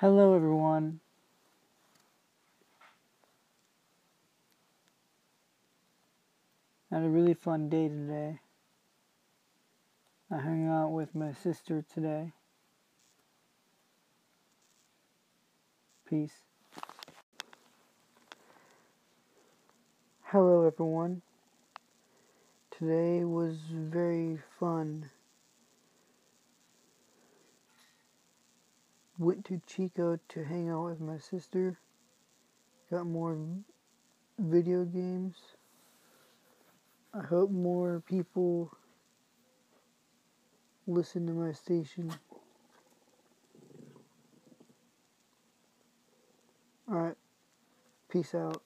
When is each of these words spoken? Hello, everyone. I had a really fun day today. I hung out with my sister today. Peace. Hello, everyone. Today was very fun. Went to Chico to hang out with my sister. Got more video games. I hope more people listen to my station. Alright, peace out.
Hello, 0.00 0.34
everyone. 0.34 1.00
I 6.92 6.96
had 6.96 7.04
a 7.04 7.08
really 7.08 7.32
fun 7.32 7.70
day 7.70 7.88
today. 7.88 8.38
I 10.30 10.36
hung 10.36 10.68
out 10.68 10.88
with 10.88 11.14
my 11.14 11.32
sister 11.32 11.82
today. 11.94 12.34
Peace. 16.06 16.42
Hello, 20.24 20.66
everyone. 20.66 21.22
Today 22.70 23.24
was 23.24 23.56
very 23.70 24.40
fun. 24.60 25.08
Went 29.18 29.46
to 29.46 29.60
Chico 29.66 30.18
to 30.28 30.44
hang 30.44 30.68
out 30.68 30.84
with 30.84 31.00
my 31.00 31.16
sister. 31.16 31.78
Got 32.90 33.06
more 33.06 33.38
video 34.38 34.84
games. 34.84 35.36
I 37.14 37.22
hope 37.24 37.50
more 37.50 38.02
people 38.06 38.70
listen 40.86 41.26
to 41.26 41.32
my 41.32 41.52
station. 41.52 42.12
Alright, 46.88 47.16
peace 48.10 48.34
out. 48.34 48.62